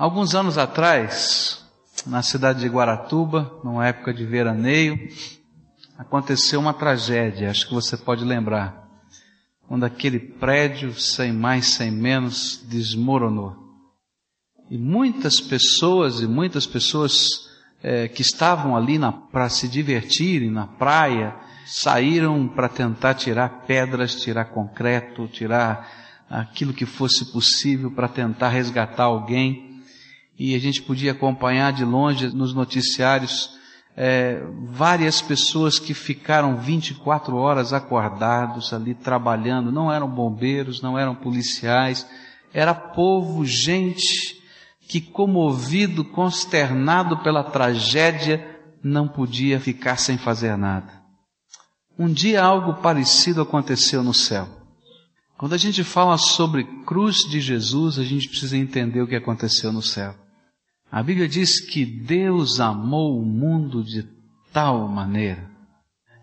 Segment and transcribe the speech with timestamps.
[0.00, 1.62] Alguns anos atrás,
[2.06, 4.98] na cidade de Guaratuba, numa época de veraneio,
[5.98, 8.88] aconteceu uma tragédia, acho que você pode lembrar,
[9.68, 13.54] quando aquele prédio, sem mais, sem menos, desmoronou.
[14.70, 17.50] E muitas pessoas, e muitas pessoas
[17.82, 18.98] é, que estavam ali
[19.30, 21.36] para se divertirem na praia,
[21.66, 29.04] saíram para tentar tirar pedras, tirar concreto, tirar aquilo que fosse possível para tentar resgatar
[29.04, 29.69] alguém
[30.42, 33.50] e a gente podia acompanhar de longe nos noticiários
[33.94, 41.14] é, várias pessoas que ficaram 24 horas acordados ali trabalhando, não eram bombeiros, não eram
[41.14, 42.06] policiais,
[42.54, 44.40] era povo, gente
[44.88, 51.02] que comovido, consternado pela tragédia, não podia ficar sem fazer nada.
[51.98, 54.48] Um dia algo parecido aconteceu no céu.
[55.36, 59.70] Quando a gente fala sobre cruz de Jesus, a gente precisa entender o que aconteceu
[59.70, 60.14] no céu.
[60.90, 64.02] A Bíblia diz que Deus amou o mundo de
[64.52, 65.48] tal maneira,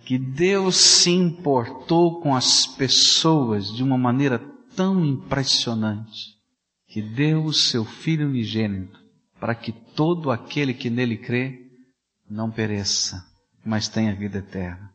[0.06, 4.40] que Deus se importou com as pessoas de uma maneira
[4.76, 6.36] tão impressionante,
[6.88, 9.00] que deu o seu Filho unigênito
[9.40, 11.72] para que todo aquele que nele crê
[12.30, 13.26] não pereça,
[13.66, 14.92] mas tenha vida eterna.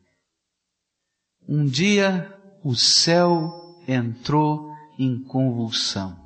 [1.47, 2.31] Um dia
[2.63, 3.51] o céu
[3.87, 6.22] entrou em convulsão.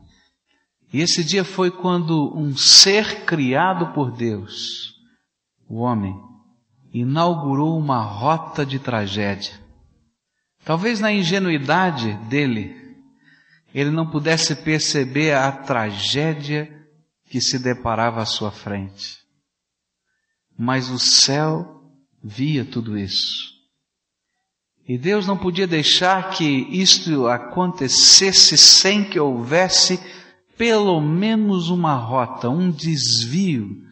[0.97, 4.95] E esse dia foi quando um ser criado por Deus,
[5.69, 6.19] o homem,
[6.91, 9.53] inaugurou uma rota de tragédia.
[10.65, 12.75] Talvez na ingenuidade dele,
[13.75, 16.67] ele não pudesse perceber a tragédia
[17.29, 19.19] que se deparava à sua frente.
[20.57, 21.91] Mas o céu
[22.23, 23.51] via tudo isso.
[24.87, 29.99] E Deus não podia deixar que isto acontecesse sem que houvesse
[30.57, 33.83] pelo menos uma rota, um desvio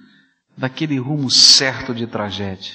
[0.58, 2.74] daquele rumo certo de tragédia.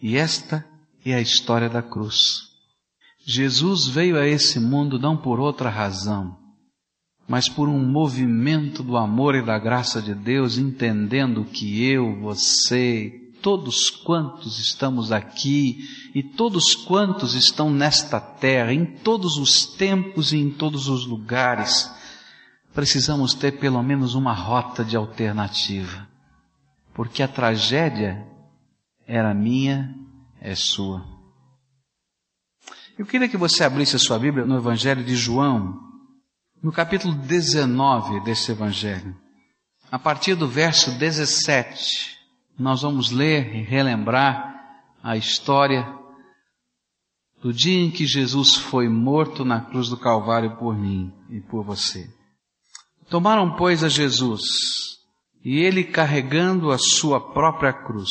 [0.00, 0.64] E esta
[1.04, 2.42] é a história da cruz.
[3.26, 6.36] Jesus veio a esse mundo não por outra razão,
[7.26, 13.30] mas por um movimento do amor e da graça de Deus, entendendo que eu, você,
[13.40, 20.38] todos quantos estamos aqui e todos quantos estão nesta terra, em todos os tempos e
[20.38, 21.90] em todos os lugares,
[22.74, 26.08] precisamos ter pelo menos uma rota de alternativa.
[26.92, 28.26] Porque a tragédia
[29.06, 29.94] era minha,
[30.40, 31.06] é sua.
[32.98, 35.80] Eu queria que você abrisse a sua Bíblia no Evangelho de João,
[36.62, 39.16] no capítulo 19 desse Evangelho.
[39.90, 42.18] A partir do verso 17,
[42.58, 44.52] nós vamos ler e relembrar
[45.02, 45.86] a história
[47.40, 51.62] do dia em que Jesus foi morto na cruz do Calvário por mim e por
[51.62, 52.08] você.
[53.08, 54.40] Tomaram, pois, a Jesus,
[55.44, 58.10] e ele, carregando a sua própria cruz,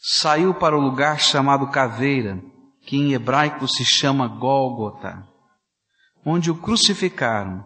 [0.00, 2.42] saiu para o lugar chamado Caveira,
[2.82, 5.26] que em hebraico se chama Gólgota,
[6.24, 7.64] onde o crucificaram,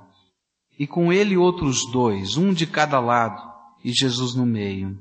[0.78, 3.43] e com ele outros dois, um de cada lado,
[3.84, 4.97] e Jesus no meio.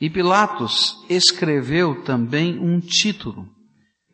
[0.00, 3.48] E Pilatos escreveu também um título,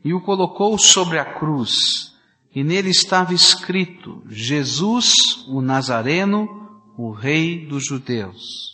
[0.02, 2.09] e o colocou sobre a cruz,
[2.54, 5.12] e nele estava escrito: Jesus,
[5.48, 6.48] o Nazareno,
[6.96, 8.70] o Rei dos Judeus.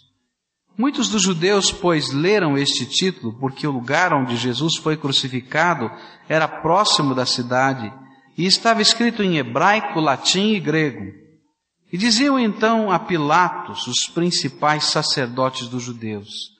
[0.79, 5.91] Muitos dos judeus, pois, leram este título, porque o lugar onde Jesus foi crucificado
[6.29, 7.91] era próximo da cidade,
[8.37, 11.11] e estava escrito em hebraico, latim e grego.
[11.91, 16.51] E diziam então a Pilatos, os principais sacerdotes dos judeus,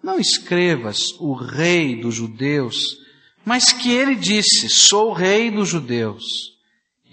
[0.00, 2.76] não escrevas o rei dos judeus,
[3.44, 6.53] mas que ele disse, sou rei dos judeus.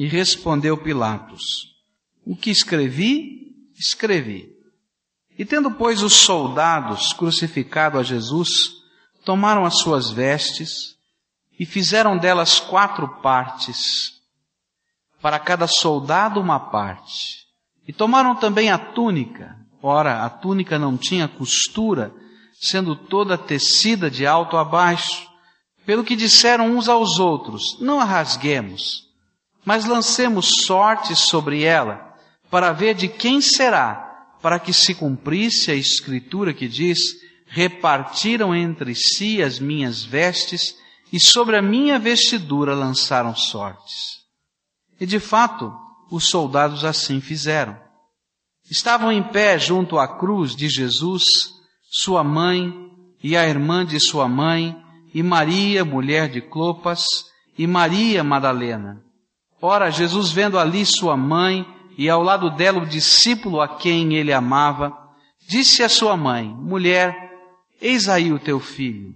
[0.01, 1.43] E respondeu Pilatos:
[2.25, 4.49] O que escrevi, escrevi.
[5.37, 8.49] E tendo, pois, os soldados crucificado a Jesus,
[9.23, 10.95] tomaram as suas vestes
[11.59, 14.13] e fizeram delas quatro partes,
[15.21, 17.45] para cada soldado uma parte.
[17.87, 19.55] E tomaram também a túnica.
[19.83, 22.11] Ora, a túnica não tinha costura,
[22.59, 25.29] sendo toda tecida de alto a baixo.
[25.85, 29.10] Pelo que disseram uns aos outros, não a rasguemos
[29.65, 32.15] mas lancemos sorte sobre ela,
[32.49, 37.15] para ver de quem será, para que se cumprisse a escritura que diz,
[37.45, 40.75] repartiram entre si as minhas vestes,
[41.13, 44.21] e sobre a minha vestidura lançaram sortes.
[44.99, 45.73] E de fato,
[46.09, 47.77] os soldados assim fizeram.
[48.69, 51.23] Estavam em pé junto à cruz de Jesus,
[51.89, 52.73] sua mãe
[53.23, 54.75] e a irmã de sua mãe,
[55.13, 57.03] e Maria, mulher de Clopas,
[57.57, 59.03] e Maria Madalena.
[59.61, 61.65] Ora, Jesus vendo ali sua mãe
[61.97, 65.01] e ao lado dela o discípulo a quem ele amava,
[65.51, 67.13] Disse a sua mãe: Mulher,
[67.81, 69.13] eis aí o teu filho.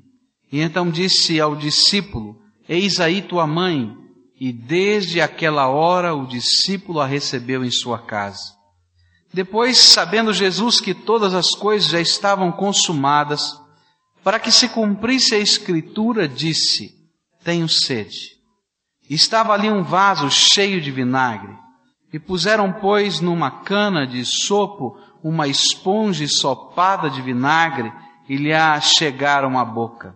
[0.51, 2.35] E então disse ao discípulo:
[2.67, 3.95] Eis aí tua mãe.
[4.37, 8.53] E desde aquela hora o discípulo a recebeu em sua casa.
[9.33, 13.53] Depois, sabendo Jesus que todas as coisas já estavam consumadas,
[14.21, 16.93] para que se cumprisse a escritura, disse:
[17.45, 18.34] Tenho sede.
[19.09, 21.55] Estava ali um vaso cheio de vinagre.
[22.11, 27.91] E puseram, pois, numa cana de sopo uma esponja sopada de vinagre
[28.29, 30.15] e lhe a chegaram à boca.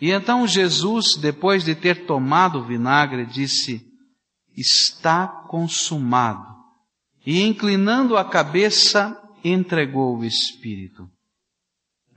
[0.00, 3.86] E então Jesus, depois de ter tomado o vinagre, disse:
[4.56, 6.44] Está consumado.
[7.24, 11.08] E inclinando a cabeça, entregou o Espírito.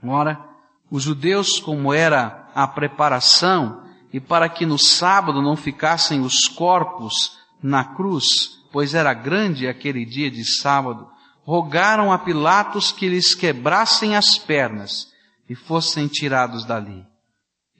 [0.02, 0.44] Ora,
[0.90, 3.85] os judeus, como era a preparação,
[4.16, 10.06] e para que no sábado não ficassem os corpos na cruz, pois era grande aquele
[10.06, 11.06] dia de sábado,
[11.44, 15.12] rogaram a Pilatos que lhes quebrassem as pernas
[15.50, 17.04] e fossem tirados dali.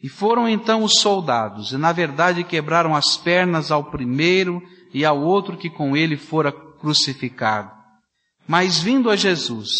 [0.02, 4.62] E foram então os soldados, e na verdade quebraram as pernas ao primeiro
[4.92, 7.70] e ao outro que com ele fora crucificado.
[8.46, 9.70] Mas vindo a Jesus,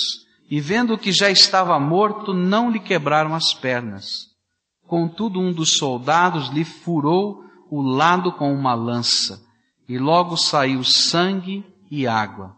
[0.50, 4.34] e vendo que já estava morto, não lhe quebraram as pernas.
[4.86, 9.42] Contudo, um dos soldados lhe furou o lado com uma lança,
[9.88, 12.54] e logo saiu sangue e água.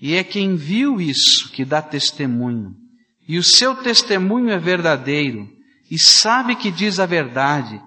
[0.00, 2.74] E é quem viu isso que dá testemunho,
[3.26, 5.48] e o seu testemunho é verdadeiro,
[5.90, 7.80] e sabe que diz a verdade,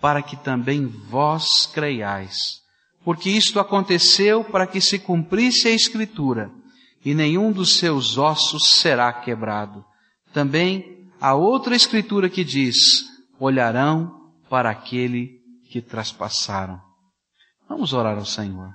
[0.00, 2.62] para que também vós creiais.
[3.04, 6.50] Porque isto aconteceu para que se cumprisse a Escritura,
[7.04, 9.84] e nenhum dos seus ossos será quebrado.
[10.32, 13.04] Também a outra escritura que diz:
[13.38, 15.40] olharão para aquele
[15.70, 16.80] que traspassaram.
[17.68, 18.70] Vamos orar ao Senhor.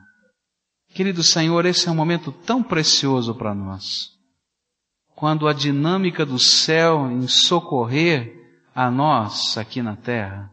[0.93, 4.09] Querido Senhor, esse é um momento tão precioso para nós.
[5.15, 8.33] Quando a dinâmica do céu em socorrer
[8.73, 10.51] a nós aqui na terra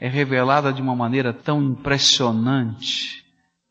[0.00, 3.24] é revelada de uma maneira tão impressionante,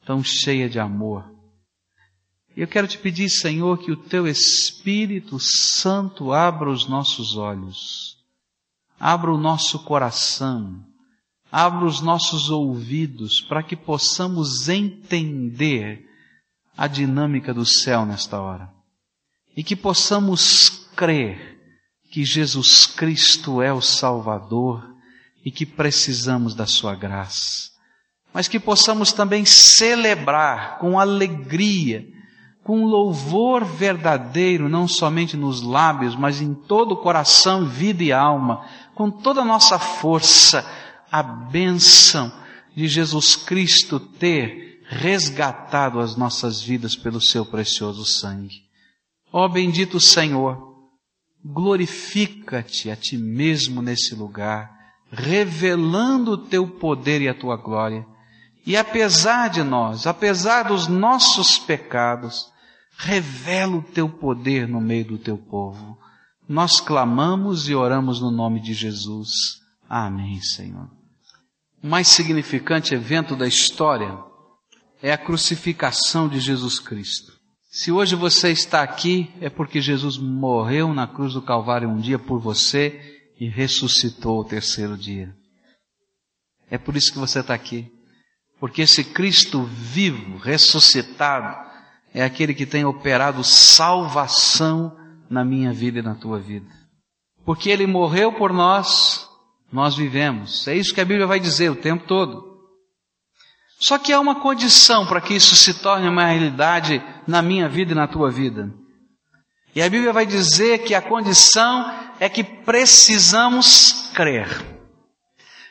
[0.05, 1.36] tão cheia de amor.
[2.57, 8.17] Eu quero te pedir, Senhor, que o teu Espírito Santo abra os nossos olhos,
[8.99, 10.83] abra o nosso coração,
[11.51, 16.03] abra os nossos ouvidos para que possamos entender
[16.75, 18.73] a dinâmica do céu nesta hora.
[19.55, 21.59] E que possamos crer
[22.09, 24.83] que Jesus Cristo é o Salvador
[25.45, 27.69] e que precisamos da Sua graça.
[28.33, 32.16] Mas que possamos também celebrar com alegria
[32.67, 38.67] com louvor verdadeiro, não somente nos lábios, mas em todo o coração, vida e alma,
[38.93, 40.69] com toda a nossa força,
[41.09, 42.29] a bênção
[42.75, 48.63] de Jesus Cristo ter resgatado as nossas vidas pelo seu precioso sangue.
[49.31, 50.61] Ó bendito Senhor,
[51.45, 54.69] glorifica-te a ti mesmo nesse lugar,
[55.09, 58.05] revelando o teu poder e a tua glória.
[58.65, 62.51] E apesar de nós, apesar dos nossos pecados,
[62.97, 65.97] Revela o teu poder no meio do teu povo.
[66.49, 69.31] Nós clamamos e oramos no nome de Jesus.
[69.87, 70.89] Amém, Senhor.
[71.83, 74.17] O mais significante evento da história
[75.01, 77.33] é a crucificação de Jesus Cristo.
[77.69, 82.17] Se hoje você está aqui, é porque Jesus morreu na cruz do Calvário um dia
[82.17, 82.99] por você
[83.39, 85.35] e ressuscitou o terceiro dia.
[86.71, 87.91] É por isso que você está aqui.
[88.59, 91.66] Porque esse Cristo vivo, ressuscitado,
[92.13, 94.97] é aquele que tem operado salvação
[95.29, 96.67] na minha vida e na tua vida.
[97.45, 99.27] Porque ele morreu por nós,
[99.71, 100.67] nós vivemos.
[100.67, 102.47] É isso que a Bíblia vai dizer o tempo todo.
[103.79, 107.91] Só que há uma condição para que isso se torne uma realidade na minha vida
[107.91, 108.73] e na tua vida.
[109.75, 114.47] E a Bíblia vai dizer que a condição é que precisamos crer.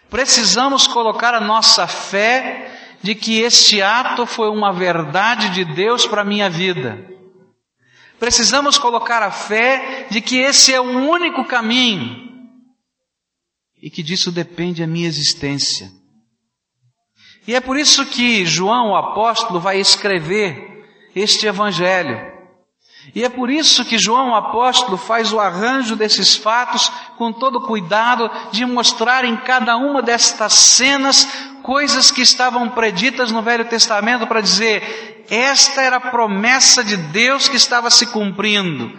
[0.09, 2.66] Precisamos colocar a nossa fé
[3.07, 7.09] de que este ato foi uma verdade de Deus para a minha vida.
[8.19, 12.29] Precisamos colocar a fé de que esse é o único caminho
[13.81, 15.89] e que disso depende a minha existência.
[17.47, 20.85] E é por isso que João, o apóstolo, vai escrever
[21.15, 22.35] este evangelho.
[23.15, 27.61] E é por isso que João, o apóstolo, faz o arranjo desses fatos com todo
[27.61, 31.29] cuidado de mostrar em cada uma destas cenas
[31.67, 37.49] coisas que estavam preditas no Velho Testamento para dizer, esta era a promessa de Deus
[37.49, 38.97] que estava se cumprindo.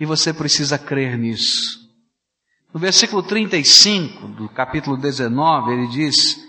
[0.00, 1.78] E você precisa crer nisso.
[2.72, 6.40] No versículo 35 do capítulo 19, ele diz,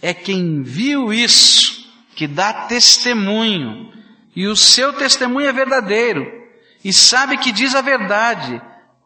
[0.00, 3.92] é quem viu isso que dá testemunho,
[4.36, 6.24] e o seu testemunho é verdadeiro,
[6.84, 8.62] e sabe que diz a verdade,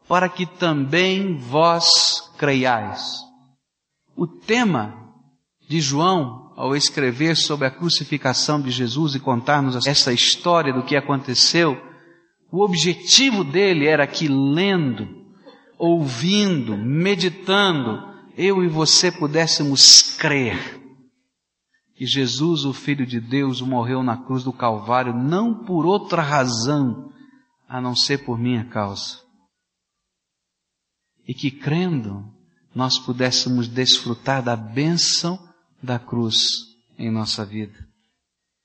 [0.06, 1.88] para que também vós
[2.36, 3.20] creiais.
[4.14, 5.03] O tema
[5.68, 10.96] de João, ao escrever sobre a crucificação de Jesus e contar-nos essa história do que
[10.96, 11.76] aconteceu,
[12.52, 15.08] o objetivo dele era que lendo,
[15.78, 20.84] ouvindo, meditando, eu e você pudéssemos crer
[21.94, 27.12] que Jesus, o Filho de Deus, morreu na cruz do Calvário não por outra razão
[27.68, 29.22] a não ser por minha causa.
[31.26, 32.24] E que crendo,
[32.74, 35.38] nós pudéssemos desfrutar da bênção
[35.84, 36.36] da cruz
[36.98, 37.78] em nossa vida.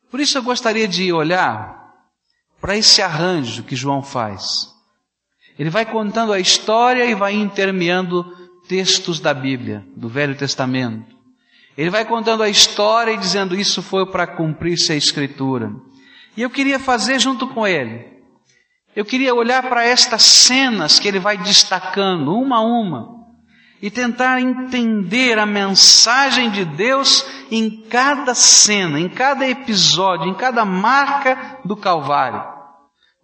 [0.09, 1.93] Por isso eu gostaria de olhar
[2.59, 4.73] para esse arranjo que João faz.
[5.57, 8.23] Ele vai contando a história e vai intermeando
[8.67, 11.15] textos da Bíblia, do Velho Testamento.
[11.77, 15.71] Ele vai contando a história e dizendo isso foi para cumprir-se a Escritura.
[16.35, 18.07] E eu queria fazer junto com ele.
[18.95, 23.18] Eu queria olhar para estas cenas que ele vai destacando, uma a uma,
[23.81, 30.65] e tentar entender a mensagem de Deus em cada cena, em cada episódio, em cada
[30.65, 32.43] marca do Calvário.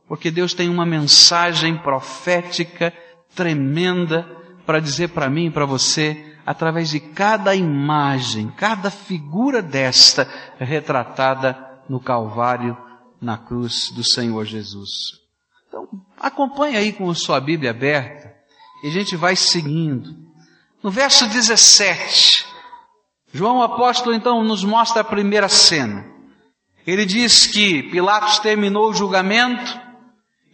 [0.08, 2.94] Porque Deus tem uma mensagem profética
[3.36, 4.24] tremenda
[4.66, 11.58] para dizer para mim e para você através de cada imagem, cada figura desta retratada
[11.90, 12.78] no Calvário,
[13.20, 14.92] na cruz do Senhor Jesus.
[15.68, 18.32] Então, acompanhe aí com a sua Bíblia aberta
[18.84, 20.25] e a gente vai seguindo.
[20.86, 22.46] No verso 17,
[23.34, 26.06] João apóstolo então nos mostra a primeira cena.
[26.86, 29.82] Ele diz que Pilatos terminou o julgamento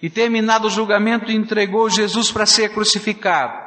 [0.01, 3.59] e terminado o julgamento entregou Jesus para ser crucificado.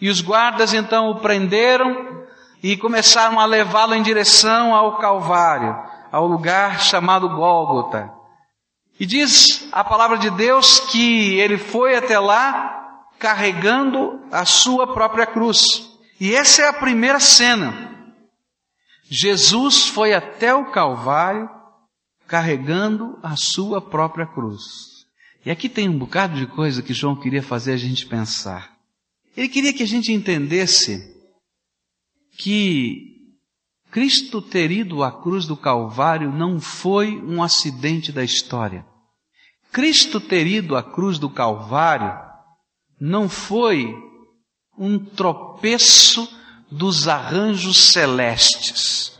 [0.00, 2.26] E os guardas então o prenderam
[2.60, 5.72] e começaram a levá-lo em direção ao Calvário,
[6.10, 8.10] ao lugar chamado Gólgota.
[8.98, 12.85] E diz a palavra de Deus que ele foi até lá
[13.18, 15.64] carregando a sua própria cruz.
[16.20, 18.14] E essa é a primeira cena.
[19.08, 21.48] Jesus foi até o Calvário
[22.26, 24.62] carregando a sua própria cruz.
[25.44, 28.76] E aqui tem um bocado de coisa que João queria fazer a gente pensar.
[29.36, 31.14] Ele queria que a gente entendesse
[32.36, 33.16] que
[33.90, 38.84] Cristo ter ido à cruz do Calvário não foi um acidente da história.
[39.70, 42.25] Cristo ter ido à cruz do Calvário
[43.00, 43.94] não foi
[44.78, 46.28] um tropeço
[46.70, 49.16] dos arranjos celestes.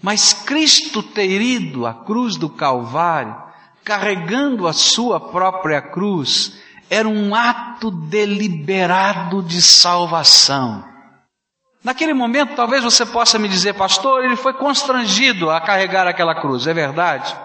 [0.00, 3.36] Mas Cristo ter ido à cruz do Calvário,
[3.84, 6.58] carregando a sua própria cruz,
[6.90, 10.84] era um ato deliberado de salvação.
[11.82, 16.66] Naquele momento, talvez você possa me dizer, pastor, ele foi constrangido a carregar aquela cruz,
[16.66, 17.36] é verdade?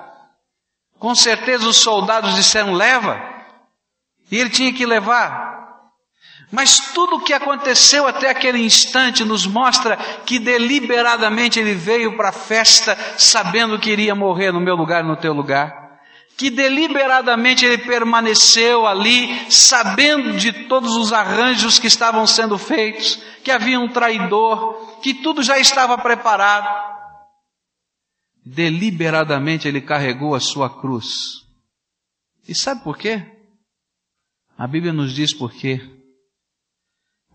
[1.00, 3.33] Com certeza os soldados disseram, leva,
[4.34, 5.54] e ele tinha que levar.
[6.52, 12.30] Mas tudo o que aconteceu até aquele instante nos mostra que deliberadamente ele veio para
[12.30, 15.84] a festa sabendo que iria morrer no meu lugar e no teu lugar
[16.36, 23.52] que deliberadamente ele permaneceu ali, sabendo de todos os arranjos que estavam sendo feitos, que
[23.52, 26.68] havia um traidor, que tudo já estava preparado.
[28.44, 31.44] Deliberadamente ele carregou a sua cruz.
[32.50, 33.33] E sabe por quê?
[34.58, 35.82] A Bíblia nos diz por quê.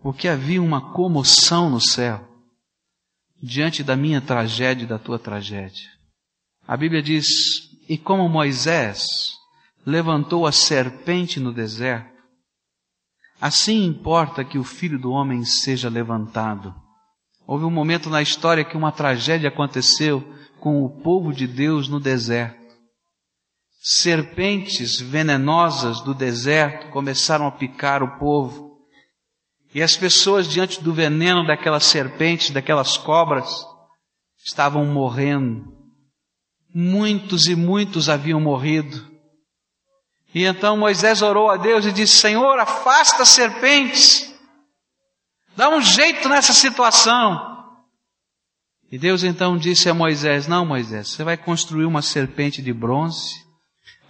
[0.01, 2.25] Porque havia uma comoção no céu
[3.41, 5.89] diante da minha tragédia e da tua tragédia.
[6.67, 7.27] A Bíblia diz:
[7.87, 9.03] e como Moisés
[9.85, 12.21] levantou a serpente no deserto,
[13.41, 16.75] assim importa que o filho do homem seja levantado.
[17.47, 20.21] Houve um momento na história que uma tragédia aconteceu
[20.59, 22.58] com o povo de Deus no deserto.
[23.79, 28.77] Serpentes venenosas do deserto começaram a picar o povo.
[29.73, 33.65] E as pessoas, diante do veneno daquelas serpentes, daquelas cobras,
[34.43, 35.79] estavam morrendo
[36.73, 39.09] muitos e muitos haviam morrido.
[40.33, 44.33] E então Moisés orou a Deus e disse: Senhor, afasta as serpentes,
[45.55, 47.47] dá um jeito nessa situação.
[48.91, 53.43] E Deus então disse a Moisés: Não, Moisés, você vai construir uma serpente de bronze,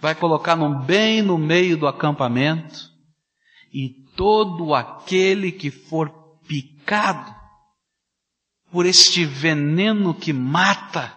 [0.00, 2.90] vai colocar no, bem no meio do acampamento,
[3.72, 6.10] e todo aquele que for
[6.48, 7.34] picado
[8.72, 11.16] por este veneno que mata,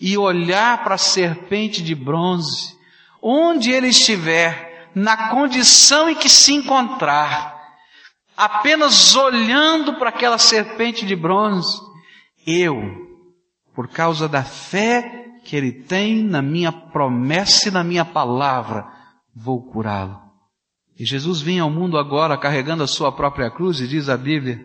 [0.00, 2.76] e olhar para a serpente de bronze,
[3.22, 7.54] onde ele estiver, na condição em que se encontrar,
[8.36, 11.80] apenas olhando para aquela serpente de bronze,
[12.46, 12.82] eu,
[13.74, 18.86] por causa da fé que ele tem na minha promessa e na minha palavra,
[19.34, 20.18] vou curá-lo.
[20.98, 24.64] E Jesus vinha ao mundo agora carregando a sua própria cruz, e diz a Bíblia,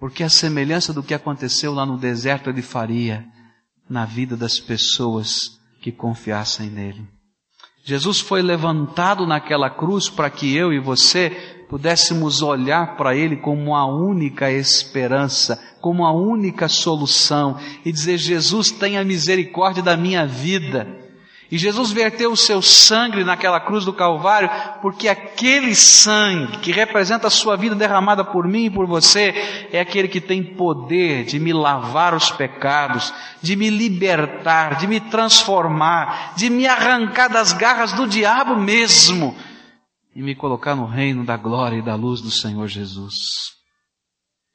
[0.00, 3.26] porque a semelhança do que aconteceu lá no deserto ele faria
[3.88, 7.06] na vida das pessoas que confiassem nele.
[7.84, 13.76] Jesus foi levantado naquela cruz para que eu e você pudéssemos olhar para Ele como
[13.76, 20.86] a única esperança, como a única solução e dizer: Jesus, tenha misericórdia da minha vida.
[21.50, 24.50] E Jesus verteu o seu sangue naquela cruz do Calvário,
[24.82, 29.80] porque aquele sangue que representa a sua vida derramada por mim e por você, é
[29.80, 36.34] aquele que tem poder de me lavar os pecados, de me libertar, de me transformar,
[36.36, 39.34] de me arrancar das garras do diabo mesmo
[40.14, 43.56] e me colocar no reino da glória e da luz do Senhor Jesus.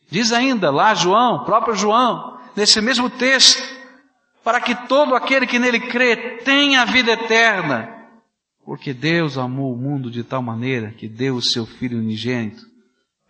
[0.09, 3.63] Diz ainda lá João, próprio João, nesse mesmo texto,
[4.43, 7.89] para que todo aquele que nele crê tenha a vida eterna.
[8.65, 12.63] Porque Deus amou o mundo de tal maneira que deu o seu Filho unigênito,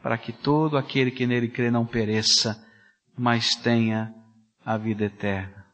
[0.01, 2.61] para que todo aquele que nele crê não pereça,
[3.17, 4.13] mas tenha
[4.65, 5.65] a vida eterna.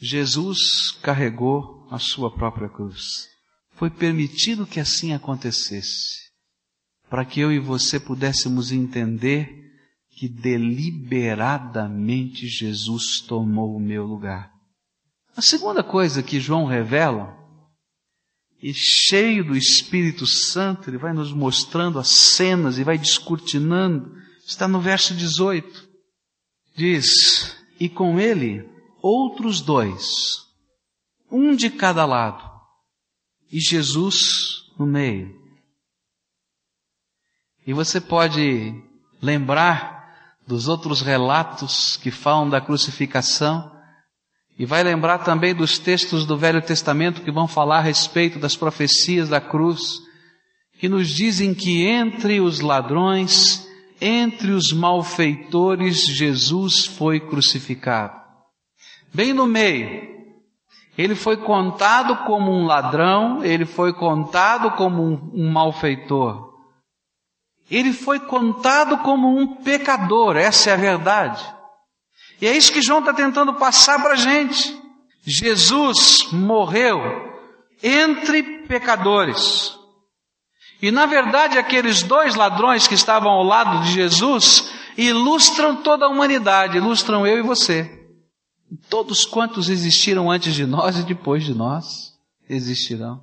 [0.00, 3.35] Jesus carregou a sua própria cruz.
[3.76, 6.32] Foi permitido que assim acontecesse,
[7.08, 9.64] para que eu e você pudéssemos entender
[10.10, 14.50] que deliberadamente Jesus tomou o meu lugar.
[15.36, 17.36] A segunda coisa que João revela,
[18.62, 24.10] e cheio do Espírito Santo, ele vai nos mostrando as cenas e vai descortinando,
[24.46, 25.86] está no verso 18.
[26.74, 28.66] Diz: E com ele
[29.02, 30.46] outros dois,
[31.30, 32.55] um de cada lado,
[33.50, 35.34] e Jesus no meio.
[37.66, 38.74] E você pode
[39.20, 39.96] lembrar
[40.46, 43.74] dos outros relatos que falam da crucificação,
[44.58, 48.56] e vai lembrar também dos textos do Velho Testamento que vão falar a respeito das
[48.56, 50.00] profecias da cruz,
[50.78, 53.66] que nos dizem que entre os ladrões,
[54.00, 58.14] entre os malfeitores, Jesus foi crucificado.
[59.12, 60.15] Bem no meio,
[60.96, 66.54] ele foi contado como um ladrão, ele foi contado como um, um malfeitor.
[67.70, 71.44] Ele foi contado como um pecador, essa é a verdade.
[72.40, 74.80] E é isso que João está tentando passar para a gente.
[75.22, 77.00] Jesus morreu
[77.82, 79.76] entre pecadores.
[80.80, 86.08] E na verdade, aqueles dois ladrões que estavam ao lado de Jesus ilustram toda a
[86.08, 87.95] humanidade, ilustram eu e você.
[88.88, 92.14] Todos quantos existiram antes de nós e depois de nós
[92.48, 93.22] existirão.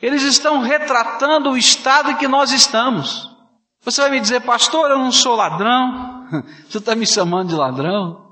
[0.00, 3.28] Eles estão retratando o estado em que nós estamos.
[3.82, 6.26] Você vai me dizer, pastor, eu não sou ladrão.
[6.68, 8.28] Você está me chamando de ladrão?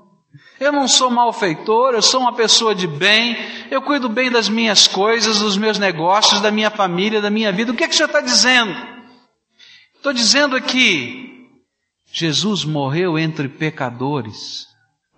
[0.59, 3.35] Eu não sou malfeitor, eu sou uma pessoa de bem,
[3.71, 7.71] eu cuido bem das minhas coisas, dos meus negócios, da minha família, da minha vida.
[7.71, 8.75] O que, é que o Senhor está dizendo?
[9.95, 11.47] Estou dizendo que
[12.11, 14.68] Jesus morreu entre pecadores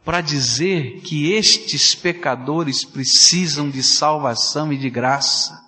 [0.03, 5.59] para dizer que estes pecadores precisam de salvação e de graça.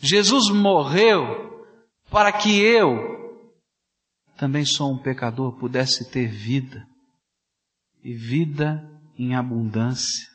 [0.00, 1.64] Jesus morreu
[2.10, 2.98] para que eu,
[4.36, 6.86] também sou um pecador, pudesse ter vida
[8.02, 8.82] e vida
[9.18, 10.28] em abundância.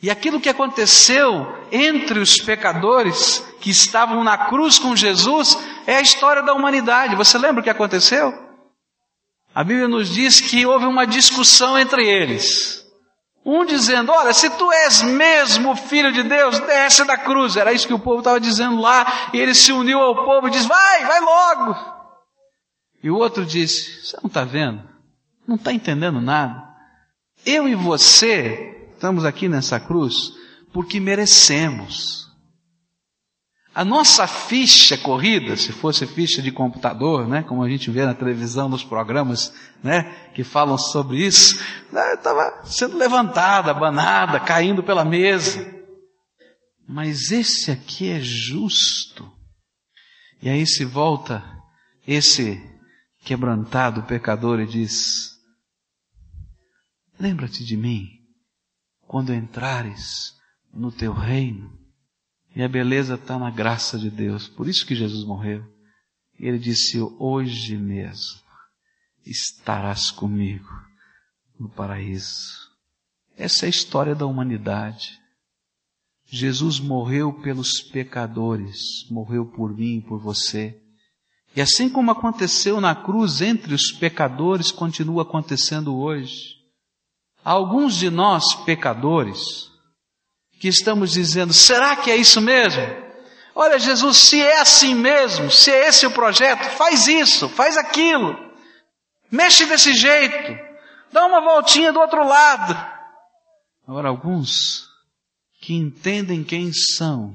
[0.00, 6.00] E aquilo que aconteceu entre os pecadores que estavam na cruz com Jesus é a
[6.00, 7.16] história da humanidade.
[7.16, 8.47] Você lembra o que aconteceu?
[9.58, 12.86] A Bíblia nos diz que houve uma discussão entre eles.
[13.44, 17.56] Um dizendo: Olha, se tu és mesmo filho de Deus, desce da cruz.
[17.56, 19.30] Era isso que o povo estava dizendo lá.
[19.34, 21.76] E ele se uniu ao povo e disse: Vai, vai logo.
[23.02, 24.80] E o outro disse: Você não está vendo?
[25.44, 26.62] Não está entendendo nada.
[27.44, 30.34] Eu e você estamos aqui nessa cruz
[30.72, 32.27] porque merecemos.
[33.78, 38.12] A nossa ficha corrida, se fosse ficha de computador, né, como a gente vê na
[38.12, 45.04] televisão, nos programas, né, que falam sobre isso, estava né, sendo levantada, abanada, caindo pela
[45.04, 45.64] mesa.
[46.88, 49.30] Mas esse aqui é justo.
[50.42, 51.40] E aí se volta
[52.04, 52.60] esse
[53.20, 55.38] quebrantado pecador e diz:
[57.16, 58.08] Lembra-te de mim
[59.06, 60.34] quando entrares
[60.74, 61.77] no teu reino.
[62.58, 64.48] E a beleza está na graça de Deus.
[64.48, 65.64] Por isso que Jesus morreu.
[66.40, 68.40] E ele disse: Hoje mesmo
[69.24, 70.68] estarás comigo
[71.56, 72.68] no paraíso.
[73.36, 75.20] Essa é a história da humanidade.
[76.26, 80.82] Jesus morreu pelos pecadores, morreu por mim por você.
[81.54, 86.56] E assim como aconteceu na cruz entre os pecadores, continua acontecendo hoje
[87.44, 89.70] alguns de nós pecadores
[90.58, 92.82] que estamos dizendo: será que é isso mesmo?
[93.54, 98.36] Olha, Jesus, se é assim mesmo, se é esse o projeto, faz isso, faz aquilo.
[99.30, 100.56] Mexe desse jeito.
[101.12, 102.76] Dá uma voltinha do outro lado.
[103.86, 104.86] Agora, alguns
[105.60, 107.34] que entendem quem são,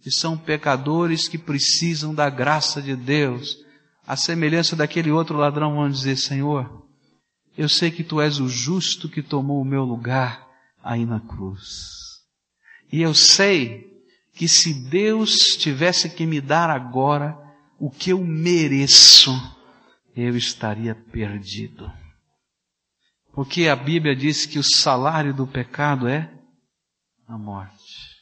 [0.00, 3.56] que são pecadores que precisam da graça de Deus,
[4.06, 6.86] a semelhança daquele outro ladrão, vão dizer: Senhor,
[7.58, 10.46] eu sei que tu és o justo que tomou o meu lugar
[10.84, 12.05] aí na cruz.
[12.92, 13.86] E eu sei
[14.34, 17.36] que se Deus tivesse que me dar agora
[17.78, 19.32] o que eu mereço,
[20.14, 21.90] eu estaria perdido.
[23.32, 26.32] Porque a Bíblia diz que o salário do pecado é
[27.26, 28.16] a morte.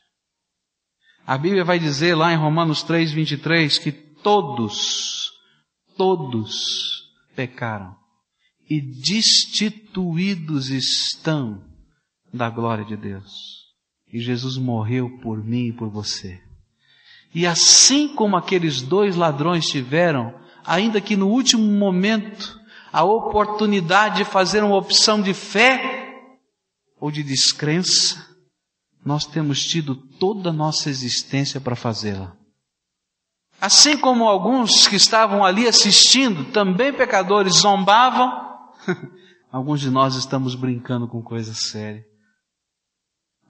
[1.27, 5.31] A Bíblia vai dizer lá em Romanos 3, 23 que todos,
[5.97, 7.97] todos pecaram
[8.69, 11.65] e destituídos estão
[12.33, 13.64] da glória de Deus.
[14.15, 16.41] E Jesus morreu por mim e por você.
[17.35, 20.33] E assim como aqueles dois ladrões tiveram,
[20.65, 22.57] ainda que no último momento,
[22.93, 26.31] a oportunidade de fazer uma opção de fé
[27.01, 28.25] ou de descrença,
[29.05, 32.37] nós temos tido toda a nossa existência para fazê-la.
[33.61, 38.31] Assim como alguns que estavam ali assistindo, também pecadores, zombavam,
[39.51, 42.14] alguns de nós estamos brincando com coisa séria.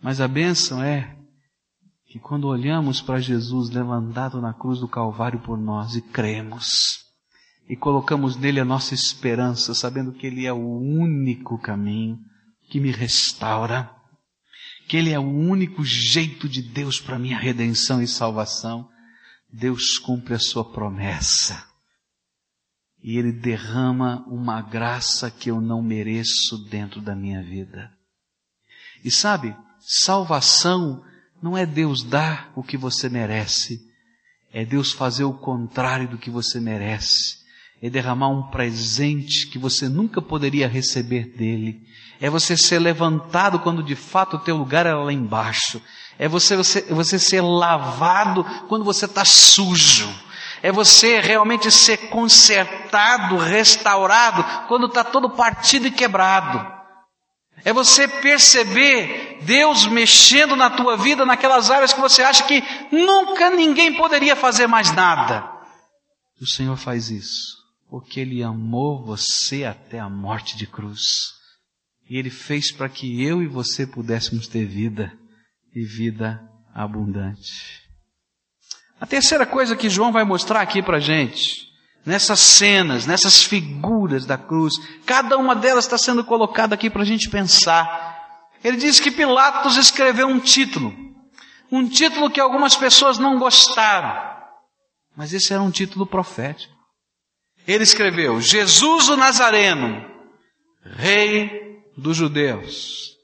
[0.05, 1.17] Mas a bênção é
[2.05, 7.07] que quando olhamos para Jesus levantado na cruz do Calvário por nós e cremos,
[7.67, 12.19] e colocamos nele a nossa esperança, sabendo que Ele é o único caminho
[12.69, 13.91] que me restaura,
[14.87, 18.87] que Ele é o único jeito de Deus para minha redenção e salvação,
[19.51, 21.67] Deus cumpre a sua promessa.
[23.03, 27.91] E Ele derrama uma graça que eu não mereço dentro da minha vida.
[29.03, 31.03] E sabe, salvação
[31.43, 33.81] não é Deus dar o que você merece,
[34.53, 37.45] é Deus fazer o contrário do que você merece
[37.87, 41.83] é derramar um presente que você nunca poderia receber dele.
[42.19, 45.83] É você ser levantado quando de fato o teu lugar era lá embaixo.
[46.19, 50.09] É você, você, você ser lavado quando você está sujo.
[50.63, 56.74] É você realmente ser consertado, restaurado, quando está todo partido e quebrado.
[57.65, 63.51] É você perceber Deus mexendo na tua vida naquelas áreas que você acha que nunca
[63.51, 65.51] ninguém poderia fazer mais nada.
[66.41, 71.33] O Senhor faz isso porque Ele amou você até a morte de cruz.
[72.11, 75.17] E Ele fez para que eu e você pudéssemos ter vida
[75.73, 76.43] e vida
[76.75, 77.83] abundante.
[79.01, 81.69] A terceira coisa que João vai mostrar aqui para gente,
[82.05, 84.75] nessas cenas, nessas figuras da cruz,
[85.07, 88.13] cada uma delas está sendo colocada aqui para a gente pensar.
[88.63, 90.95] Ele diz que Pilatos escreveu um título,
[91.71, 94.35] um título que algumas pessoas não gostaram,
[95.17, 96.75] mas esse era um título profético.
[97.67, 100.05] Ele escreveu: Jesus o Nazareno,
[100.83, 103.15] Rei dos Judeus.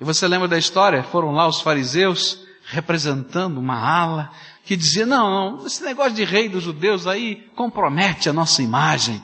[0.00, 1.02] E você lembra da história?
[1.02, 4.30] Foram lá os fariseus representando uma ala
[4.66, 9.22] que dizia: não, não, esse negócio de Rei dos Judeus aí compromete a nossa imagem.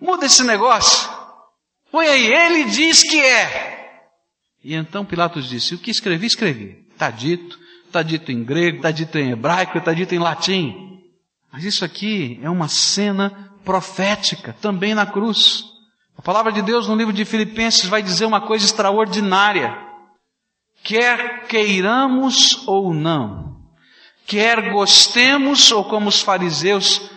[0.00, 1.10] Muda esse negócio.
[1.90, 4.10] Põe aí, ele diz que é.
[4.62, 6.86] E então Pilatos disse: o que escrevi, escrevi.
[6.92, 11.00] Está dito, está dito em grego, está dito em hebraico, está dito em latim.
[11.50, 15.64] Mas isso aqui é uma cena profética também na cruz.
[16.16, 19.76] A palavra de Deus no livro de Filipenses vai dizer uma coisa extraordinária.
[20.82, 23.43] Quer queiramos ou não,
[24.26, 27.10] quer gostemos ou como os fariseus,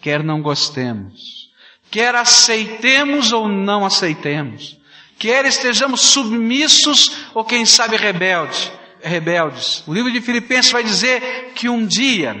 [0.00, 1.50] quer não gostemos,
[1.90, 4.78] quer aceitemos ou não aceitemos,
[5.18, 8.72] quer estejamos submissos ou quem sabe rebelde,
[9.02, 9.82] rebeldes.
[9.86, 12.36] O livro de Filipenses vai dizer que um dia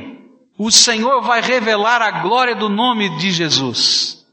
[0.56, 4.24] o Senhor vai revelar a glória do nome de Jesus.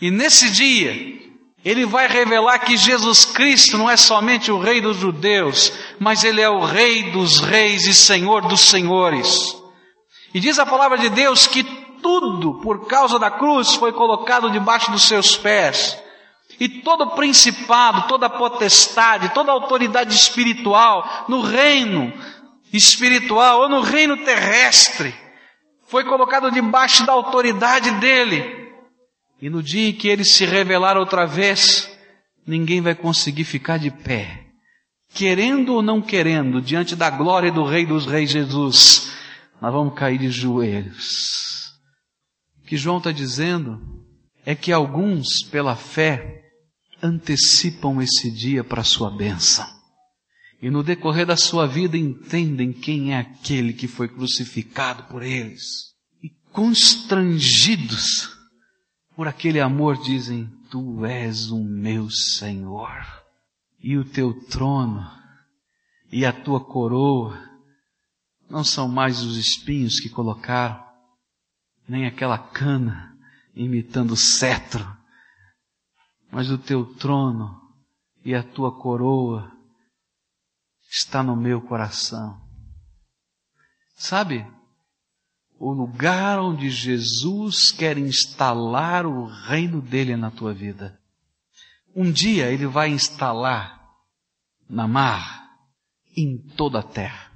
[0.00, 1.19] E nesse dia,
[1.64, 6.40] ele vai revelar que Jesus Cristo não é somente o Rei dos judeus, mas ele
[6.40, 9.56] é o Rei dos reis e Senhor dos senhores.
[10.32, 11.62] E diz a palavra de Deus que
[12.00, 15.98] tudo, por causa da cruz, foi colocado debaixo dos seus pés.
[16.58, 22.12] E todo principado, toda potestade, toda autoridade espiritual no reino
[22.72, 25.14] espiritual ou no reino terrestre
[25.86, 28.59] foi colocado debaixo da autoridade dele.
[29.40, 31.90] E no dia em que ele se revelar outra vez,
[32.46, 34.46] ninguém vai conseguir ficar de pé.
[35.14, 39.12] Querendo ou não querendo, diante da glória do Rei dos Reis Jesus,
[39.60, 41.72] nós vamos cair de joelhos.
[42.62, 43.80] O que João está dizendo
[44.44, 46.44] é que alguns, pela fé,
[47.02, 49.66] antecipam esse dia para a sua bênção.
[50.62, 55.62] e no decorrer da sua vida entendem quem é aquele que foi crucificado por eles.
[56.22, 58.39] E constrangidos
[59.20, 63.04] por aquele amor dizem, Tu és o meu Senhor.
[63.78, 65.06] E o teu trono
[66.10, 67.38] e a tua coroa
[68.48, 70.82] não são mais os espinhos que colocaram,
[71.86, 73.14] nem aquela cana
[73.54, 74.90] imitando o cetro,
[76.32, 77.60] mas o teu trono
[78.24, 79.52] e a tua coroa
[80.90, 82.40] está no meu coração.
[83.96, 84.50] Sabe,
[85.60, 90.98] o lugar onde Jesus quer instalar o reino dele na tua vida.
[91.94, 93.78] Um dia ele vai instalar
[94.66, 95.50] na mar,
[96.16, 97.30] em toda a terra.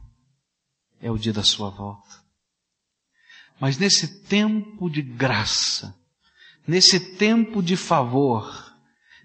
[1.02, 2.24] É o dia da sua volta.
[3.60, 5.94] Mas nesse tempo de graça,
[6.66, 8.74] nesse tempo de favor,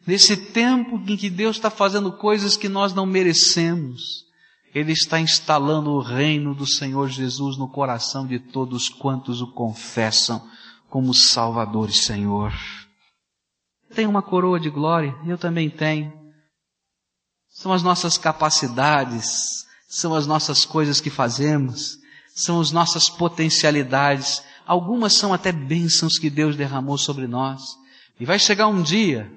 [0.05, 4.25] nesse tempo em que Deus está fazendo coisas que nós não merecemos,
[4.73, 10.47] Ele está instalando o reino do Senhor Jesus no coração de todos quantos o confessam
[10.89, 12.53] como Salvador e Senhor.
[13.93, 16.13] Tem uma coroa de glória, eu também tenho.
[17.49, 21.97] São as nossas capacidades, são as nossas coisas que fazemos,
[22.36, 24.43] são as nossas potencialidades.
[24.67, 27.62] Algumas são até bênçãos que Deus derramou sobre nós.
[28.19, 29.32] E vai chegar um dia,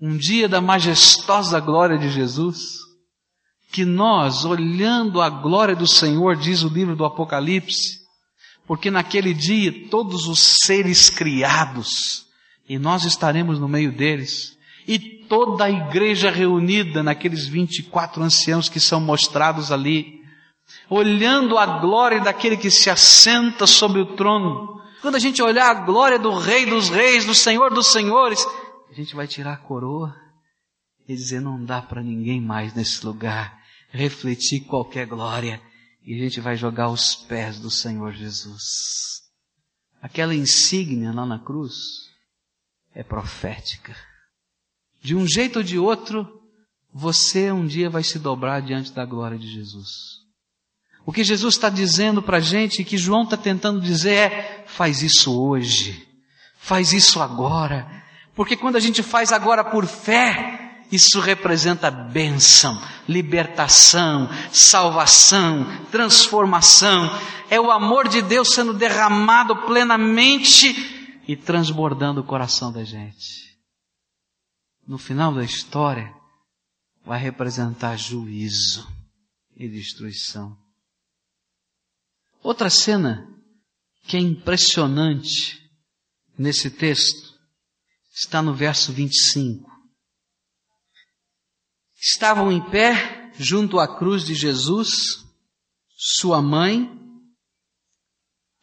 [0.00, 2.80] um dia da majestosa glória de Jesus,
[3.70, 8.00] que nós, olhando a glória do Senhor, diz o livro do Apocalipse,
[8.66, 12.26] porque naquele dia todos os seres criados,
[12.68, 14.56] e nós estaremos no meio deles,
[14.88, 20.20] e toda a igreja reunida naqueles 24 anciãos que são mostrados ali,
[20.88, 24.80] olhando a glória daquele que se assenta sobre o trono.
[25.00, 28.44] Quando a gente olhar a glória do Rei dos Reis, do Senhor dos Senhores,
[28.90, 30.14] a gente vai tirar a coroa
[31.08, 33.59] e dizer: não dá para ninguém mais nesse lugar
[33.90, 35.60] refletir qualquer glória.
[36.04, 39.20] E a gente vai jogar aos pés do Senhor Jesus.
[40.00, 41.74] Aquela insígnia lá na cruz
[42.94, 43.94] é profética.
[45.02, 46.26] De um jeito ou de outro,
[46.92, 50.20] você um dia vai se dobrar diante da glória de Jesus.
[51.04, 55.02] O que Jesus está dizendo para a gente, que João está tentando dizer é, faz
[55.02, 56.06] isso hoje,
[56.58, 60.59] faz isso agora, porque quando a gente faz agora por fé,
[60.90, 67.10] isso representa bênção, libertação, salvação, transformação.
[67.48, 73.50] É o amor de Deus sendo derramado plenamente e transbordando o coração da gente
[74.90, 76.12] no final da história,
[77.04, 78.92] vai representar juízo
[79.54, 80.58] e destruição.
[82.42, 83.24] Outra cena
[84.02, 85.62] que é impressionante
[86.36, 87.38] nesse texto
[88.12, 89.70] está no verso 25.
[92.00, 95.22] Estavam em pé junto à cruz de Jesus,
[95.94, 96.88] sua mãe,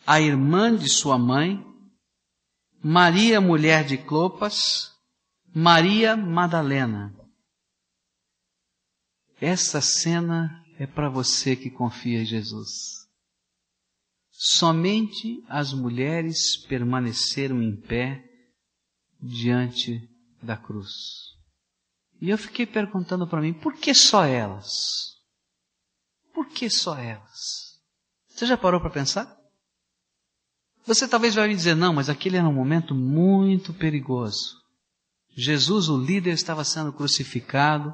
[0.08, 1.64] a irmã de sua mãe,
[2.84, 4.92] Maria, mulher de Clopas,
[5.54, 7.14] Maria Madalena.
[9.40, 13.08] Essa cena é para você que confia em Jesus.
[14.32, 18.24] Somente as mulheres permaneceram em pé
[19.22, 20.10] diante
[20.42, 21.37] da cruz.
[22.20, 25.16] E eu fiquei perguntando para mim, por que só elas?
[26.34, 27.80] Por que só elas?
[28.28, 29.36] Você já parou para pensar?
[30.86, 34.56] Você talvez vai me dizer, não, mas aquele era um momento muito perigoso.
[35.36, 37.94] Jesus, o líder, estava sendo crucificado,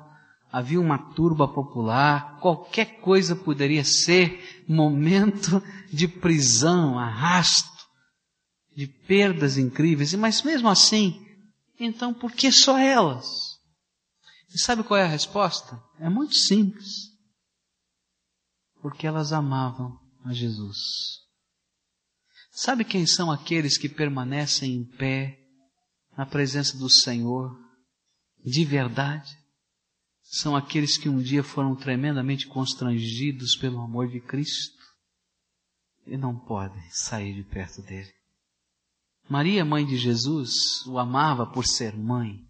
[0.51, 7.73] havia uma turba popular, qualquer coisa poderia ser momento de prisão, arrasto,
[8.75, 11.25] de perdas incríveis, mas mesmo assim,
[11.79, 13.53] então por que só elas?
[14.54, 15.82] E sabe qual é a resposta?
[16.00, 17.12] É muito simples.
[18.82, 21.24] Porque elas amavam a Jesus.
[22.52, 25.39] Sabe quem são aqueles que permanecem em pé
[26.16, 27.58] na presença do Senhor,
[28.46, 29.36] de verdade,
[30.22, 34.78] são aqueles que um dia foram tremendamente constrangidos pelo amor de Cristo
[36.06, 38.12] e não podem sair de perto dele.
[39.30, 42.46] Maria, mãe de Jesus, o amava por ser mãe.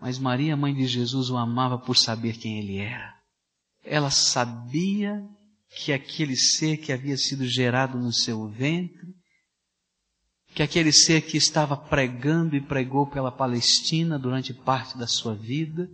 [0.00, 3.14] Mas Maria, mãe de Jesus, o amava por saber quem ele era.
[3.84, 5.22] Ela sabia
[5.76, 9.20] que aquele ser que havia sido gerado no seu ventre
[10.54, 15.88] que aquele ser que estava pregando e pregou pela Palestina durante parte da sua vida,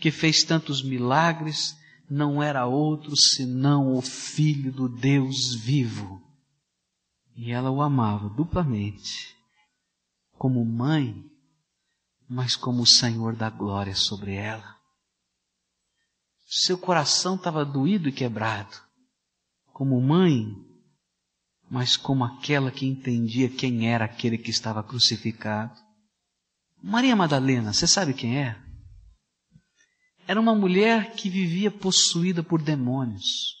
[0.00, 1.76] que fez tantos milagres,
[2.08, 6.22] não era outro senão o Filho do Deus vivo.
[7.36, 9.34] E ela o amava duplamente,
[10.36, 11.24] como mãe,
[12.28, 14.76] mas como o Senhor da glória sobre ela.
[16.46, 18.76] Seu coração estava doído e quebrado,
[19.72, 20.46] como mãe,
[21.70, 25.78] mas como aquela que entendia quem era aquele que estava crucificado.
[26.82, 28.60] Maria Madalena, você sabe quem é?
[30.26, 33.58] Era uma mulher que vivia possuída por demônios.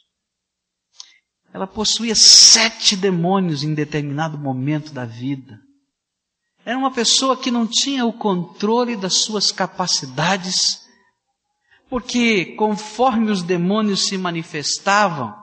[1.52, 5.58] Ela possuía sete demônios em determinado momento da vida.
[6.68, 10.86] Era uma pessoa que não tinha o controle das suas capacidades,
[11.88, 15.34] porque conforme os demônios se manifestavam,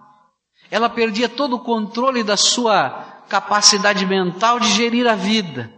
[0.70, 5.74] ela perdia todo o controle da sua capacidade mental de gerir a vida.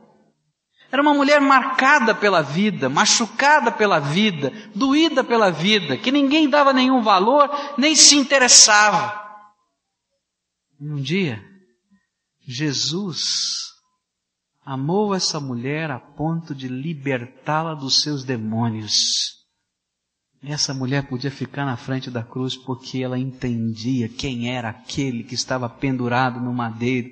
[0.92, 6.74] Era uma mulher marcada pela vida, machucada pela vida, doída pela vida, que ninguém dava
[6.74, 9.18] nenhum valor, nem se interessava.
[10.78, 11.42] Um dia,
[12.46, 13.77] Jesus
[14.68, 19.38] amou essa mulher a ponto de libertá-la dos seus demônios.
[20.44, 25.36] Essa mulher podia ficar na frente da cruz porque ela entendia quem era aquele que
[25.36, 27.10] estava pendurado no madeiro.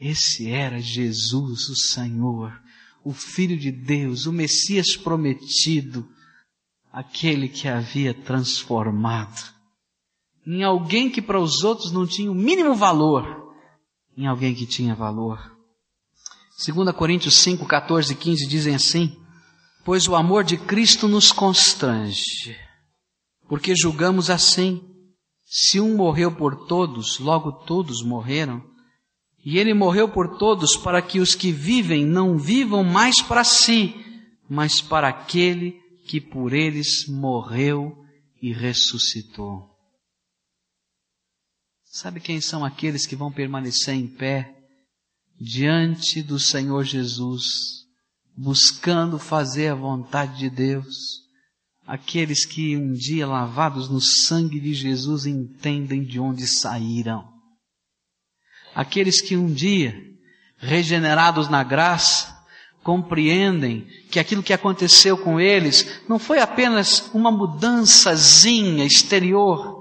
[0.00, 2.56] Esse era Jesus, o Senhor,
[3.02, 6.08] o Filho de Deus, o Messias prometido,
[6.92, 9.58] aquele que havia transformado
[10.46, 13.52] em alguém que para os outros não tinha o mínimo valor,
[14.16, 15.57] em alguém que tinha valor.
[16.58, 19.16] 2 Coríntios 5, 14 e 15 dizem assim:
[19.84, 22.58] Pois o amor de Cristo nos constrange,
[23.48, 24.82] porque julgamos assim:
[25.44, 28.66] se um morreu por todos, logo todos morreram.
[29.44, 33.94] E ele morreu por todos para que os que vivem não vivam mais para si,
[34.50, 37.96] mas para aquele que por eles morreu
[38.42, 39.70] e ressuscitou.
[41.84, 44.57] Sabe quem são aqueles que vão permanecer em pé
[45.40, 47.44] diante do Senhor Jesus,
[48.36, 51.22] buscando fazer a vontade de Deus?
[51.86, 57.26] Aqueles que um dia lavados no sangue de Jesus entendem de onde saíram.
[58.74, 59.94] Aqueles que um dia,
[60.58, 62.36] regenerados na graça,
[62.82, 69.77] compreendem que aquilo que aconteceu com eles não foi apenas uma mudançazinha exterior,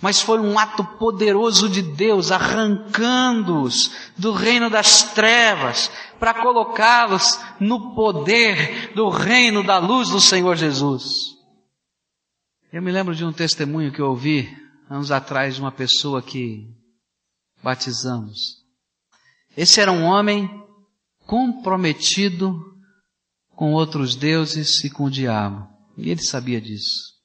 [0.00, 7.94] mas foi um ato poderoso de Deus arrancando-os do reino das trevas para colocá-los no
[7.94, 11.04] poder do reino da luz do Senhor Jesus.
[12.72, 14.54] Eu me lembro de um testemunho que eu ouvi
[14.90, 16.68] anos atrás de uma pessoa que
[17.62, 18.64] batizamos.
[19.56, 20.48] Esse era um homem
[21.26, 22.54] comprometido
[23.54, 25.66] com outros deuses e com o diabo.
[25.96, 27.15] E ele sabia disso.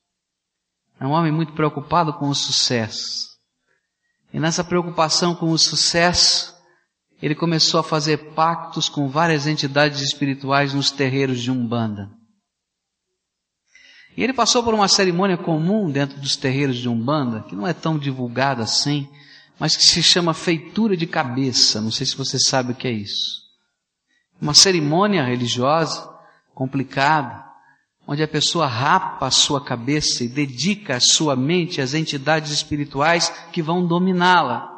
[1.01, 3.31] É um homem muito preocupado com o sucesso.
[4.31, 6.55] E nessa preocupação com o sucesso,
[7.19, 12.07] ele começou a fazer pactos com várias entidades espirituais nos terreiros de Umbanda.
[14.15, 17.73] E ele passou por uma cerimônia comum dentro dos terreiros de Umbanda, que não é
[17.73, 19.09] tão divulgada assim,
[19.57, 21.81] mas que se chama feitura de cabeça.
[21.81, 23.41] Não sei se você sabe o que é isso.
[24.39, 26.07] Uma cerimônia religiosa
[26.53, 27.50] complicada,
[28.07, 33.31] onde a pessoa rapa a sua cabeça e dedica a sua mente às entidades espirituais
[33.51, 34.69] que vão dominá-la.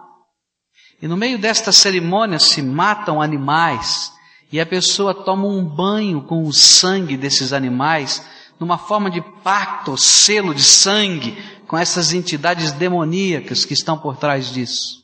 [1.01, 4.11] E no meio desta cerimônia se matam animais
[4.51, 8.23] e a pessoa toma um banho com o sangue desses animais,
[8.59, 11.35] numa forma de pacto, selo de sangue
[11.67, 15.03] com essas entidades demoníacas que estão por trás disso.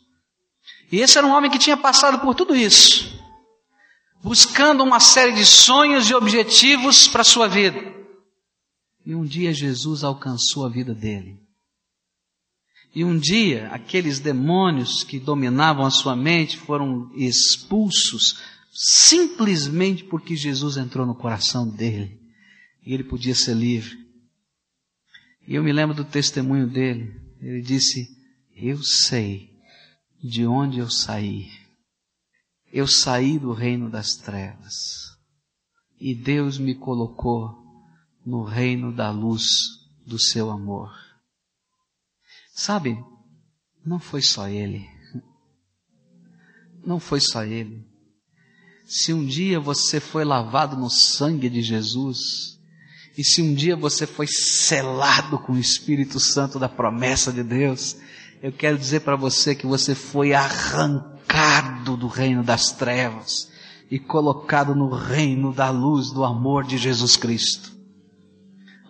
[0.91, 3.19] E esse era um homem que tinha passado por tudo isso,
[4.23, 7.98] buscando uma série de sonhos e objetivos para a sua vida.
[9.10, 11.41] E um dia Jesus alcançou a vida dele.
[12.93, 18.39] E um dia aqueles demônios que dominavam a sua mente foram expulsos
[18.72, 22.22] simplesmente porque Jesus entrou no coração dele
[22.86, 23.98] e ele podia ser livre.
[25.48, 27.19] E eu me lembro do testemunho dele.
[27.41, 28.08] Ele disse:
[28.56, 29.50] Eu sei
[30.24, 31.50] de onde eu saí.
[32.72, 34.76] Eu saí do reino das trevas
[36.00, 37.68] e Deus me colocou
[38.25, 39.47] no reino da luz
[40.05, 40.91] do seu amor.
[42.53, 42.97] Sabe,
[43.86, 44.86] não foi só ele.
[46.86, 47.88] Não foi só ele.
[48.86, 52.59] Se um dia você foi lavado no sangue de Jesus,
[53.17, 57.97] e se um dia você foi selado com o Espírito Santo da promessa de Deus,
[58.41, 63.51] eu quero dizer para você que você foi arrancado do reino das trevas
[63.91, 67.78] e colocado no reino da luz do amor de Jesus Cristo.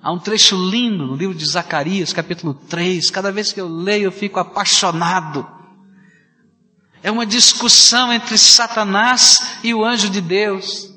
[0.01, 3.11] Há um trecho lindo no livro de Zacarias, capítulo 3.
[3.11, 5.45] Cada vez que eu leio, eu fico apaixonado.
[7.03, 10.89] É uma discussão entre Satanás e o anjo de Deus.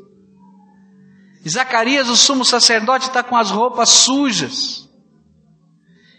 [1.49, 4.89] Zacarias, o sumo sacerdote, está com as roupas sujas.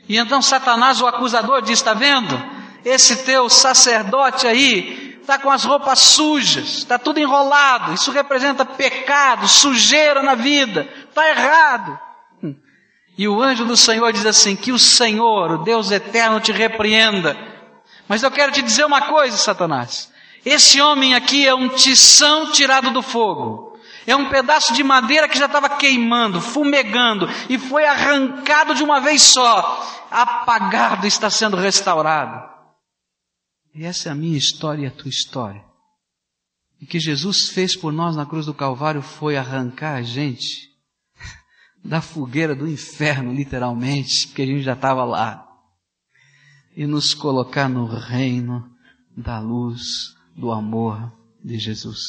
[0.10, 2.38] E então Satanás, o acusador, diz: Está vendo?
[2.84, 7.94] Esse teu sacerdote aí está com as roupas sujas, está tudo enrolado.
[7.94, 10.86] Isso representa pecado, sujeira na vida.
[11.10, 12.13] Está errado.
[13.18, 17.38] E o anjo do Senhor diz assim: Que o Senhor, o Deus eterno, te repreenda.
[18.08, 20.12] Mas eu quero te dizer uma coisa, Satanás.
[20.46, 23.78] Esse homem aqui é um tição tirado do fogo.
[24.06, 29.00] É um pedaço de madeira que já estava queimando, fumegando, e foi arrancado de uma
[29.00, 30.08] vez só.
[30.12, 32.52] Apagado está sendo restaurado.
[33.74, 35.64] E essa é a minha história e a tua história.
[36.82, 40.73] E que Jesus fez por nós na cruz do Calvário foi arrancar a gente
[41.84, 45.46] da fogueira do inferno, literalmente, porque a gente já estava lá,
[46.76, 48.72] e nos colocar no reino
[49.16, 51.12] da luz, do amor
[51.44, 52.00] de Jesus.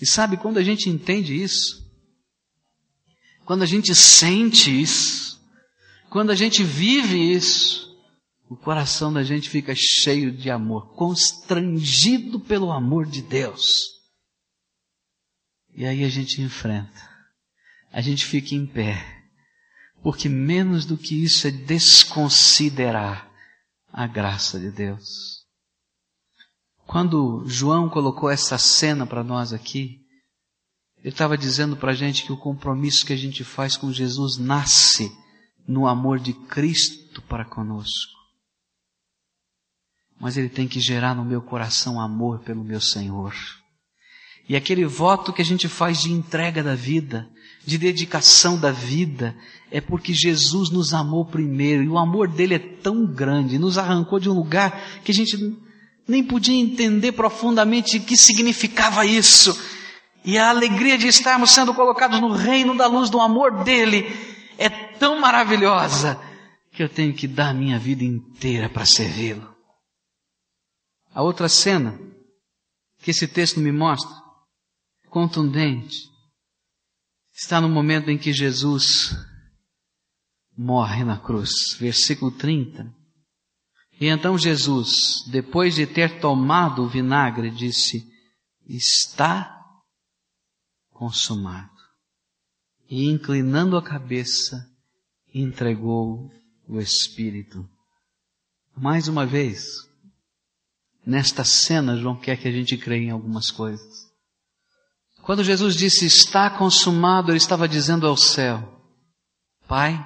[0.00, 1.84] E sabe quando a gente entende isso?
[3.44, 5.40] Quando a gente sente isso,
[6.10, 7.86] quando a gente vive isso,
[8.48, 13.82] o coração da gente fica cheio de amor, constrangido pelo amor de Deus.
[15.74, 17.15] E aí a gente enfrenta,
[17.92, 19.04] a gente fica em pé,
[20.02, 23.30] porque menos do que isso é desconsiderar
[23.92, 25.44] a graça de Deus.
[26.86, 30.00] Quando João colocou essa cena para nós aqui,
[30.98, 34.38] ele estava dizendo para a gente que o compromisso que a gente faz com Jesus
[34.38, 35.10] nasce
[35.66, 38.16] no amor de Cristo para conosco.
[40.18, 43.34] Mas ele tem que gerar no meu coração amor pelo meu Senhor.
[44.48, 47.28] E aquele voto que a gente faz de entrega da vida,
[47.66, 49.36] de dedicação da vida,
[49.72, 54.20] é porque Jesus nos amou primeiro e o amor dele é tão grande, nos arrancou
[54.20, 55.36] de um lugar que a gente
[56.06, 59.58] nem podia entender profundamente o que significava isso.
[60.24, 64.06] E a alegria de estarmos sendo colocados no reino da luz do amor dele
[64.56, 66.20] é tão maravilhosa
[66.72, 69.52] que eu tenho que dar a minha vida inteira para servi-lo.
[71.12, 71.98] A outra cena
[73.02, 74.14] que esse texto me mostra,
[75.10, 76.15] contundente,
[77.36, 79.14] está no momento em que Jesus
[80.56, 81.76] morre na cruz.
[81.78, 82.92] Versículo 30.
[84.00, 88.10] E então Jesus, depois de ter tomado o vinagre, disse:
[88.66, 89.54] Está
[90.90, 91.76] consumado.
[92.88, 94.56] E inclinando a cabeça,
[95.34, 96.30] entregou
[96.66, 97.68] o Espírito.
[98.76, 99.66] Mais uma vez,
[101.04, 104.05] nesta cena, João quer que a gente creia em algumas coisas.
[105.26, 108.80] Quando Jesus disse está consumado, ele estava dizendo ao céu:
[109.66, 109.98] Pai,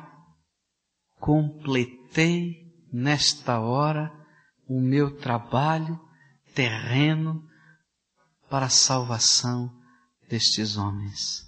[1.18, 4.10] completei nesta hora
[4.66, 6.00] o meu trabalho
[6.54, 7.46] terreno
[8.48, 9.70] para a salvação
[10.26, 11.42] destes homens.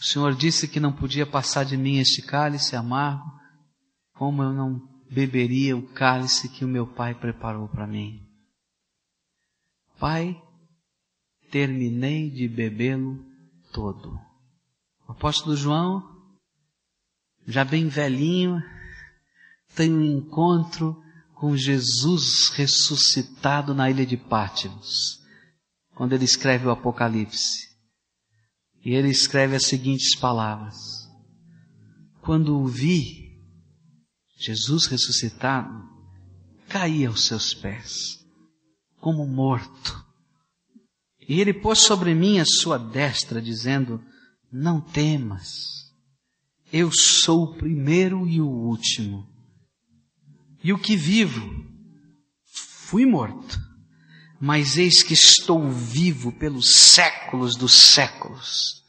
[0.00, 3.30] O Senhor disse que não podia passar de mim este cálice amargo,
[4.14, 8.26] como eu não beberia o cálice que o meu Pai preparou para mim.
[10.00, 10.36] Pai,
[11.50, 13.24] terminei de bebê-lo
[13.72, 14.18] todo.
[15.08, 16.02] O apóstolo João,
[17.46, 18.62] já bem velhinho,
[19.74, 21.02] tem um encontro
[21.34, 25.20] com Jesus ressuscitado na ilha de Pátimos,
[25.94, 27.68] quando ele escreve o Apocalipse.
[28.84, 30.76] E ele escreve as seguintes palavras:
[32.22, 33.40] Quando o vi,
[34.38, 35.88] Jesus ressuscitado,
[36.68, 38.24] caí aos seus pés,
[39.00, 40.09] como morto.
[41.30, 44.02] E ele pôs sobre mim a sua destra, dizendo:
[44.52, 45.54] Não temas,
[46.72, 49.30] eu sou o primeiro e o último
[50.62, 51.48] e o que vivo,
[52.44, 53.58] fui morto,
[54.40, 58.84] mas eis que estou vivo pelos séculos dos séculos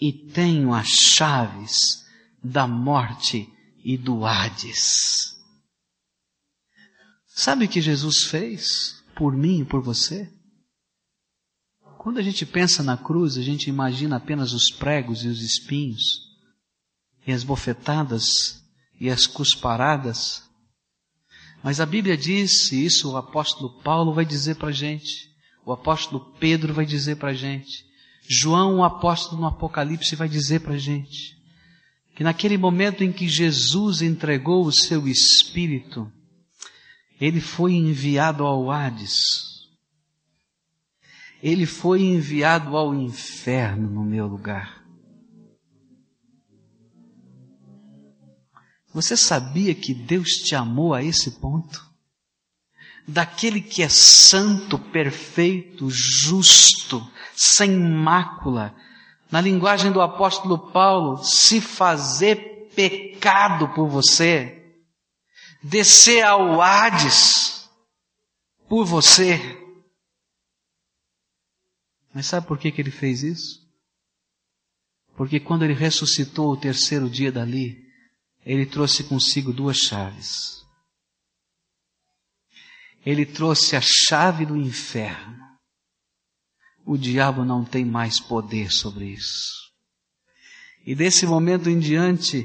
[0.00, 2.04] e tenho as chaves
[2.42, 3.48] da morte
[3.84, 5.36] e do Hades.
[7.26, 10.30] Sabe o que Jesus fez por mim e por você?
[12.08, 16.22] Quando a gente pensa na cruz, a gente imagina apenas os pregos e os espinhos,
[17.26, 18.64] e as bofetadas
[18.98, 20.42] e as cusparadas,
[21.62, 25.28] mas a Bíblia diz, e isso o apóstolo Paulo vai dizer para a gente,
[25.66, 27.84] o apóstolo Pedro vai dizer para a gente,
[28.26, 31.36] João, o apóstolo no Apocalipse, vai dizer para a gente,
[32.16, 36.10] que naquele momento em que Jesus entregou o seu Espírito,
[37.20, 39.47] ele foi enviado ao Hades,
[41.42, 44.82] ele foi enviado ao inferno no meu lugar.
[48.92, 51.86] Você sabia que Deus te amou a esse ponto?
[53.06, 58.74] Daquele que é santo, perfeito, justo, sem mácula,
[59.30, 64.74] na linguagem do apóstolo Paulo, se fazer pecado por você,
[65.62, 67.68] descer ao Hades
[68.68, 69.67] por você.
[72.18, 73.64] Mas sabe por que, que ele fez isso?
[75.16, 77.80] Porque quando ele ressuscitou o terceiro dia dali,
[78.44, 80.66] ele trouxe consigo duas chaves.
[83.06, 85.38] Ele trouxe a chave do inferno.
[86.84, 89.52] O diabo não tem mais poder sobre isso.
[90.84, 92.44] E desse momento em diante,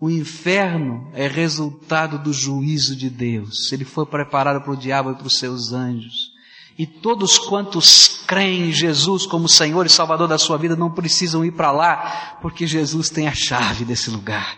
[0.00, 3.72] o inferno é resultado do juízo de Deus.
[3.72, 6.37] Ele foi preparado para o diabo e para os seus anjos.
[6.78, 11.44] E todos quantos creem em Jesus como Senhor e Salvador da sua vida não precisam
[11.44, 14.56] ir para lá, porque Jesus tem a chave desse lugar.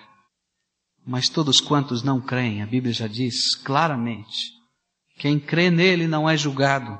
[1.07, 4.53] Mas todos quantos não creem, a Bíblia já diz claramente,
[5.19, 6.99] quem crê nele não é julgado,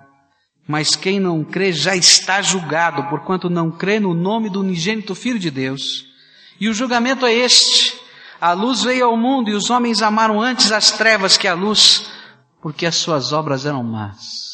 [0.67, 5.39] mas quem não crê já está julgado, porquanto não crê no nome do unigênito Filho
[5.39, 6.07] de Deus.
[6.59, 7.95] E o julgamento é este:
[8.41, 12.11] a luz veio ao mundo e os homens amaram antes as trevas que a luz,
[12.63, 14.50] porque as suas obras eram más.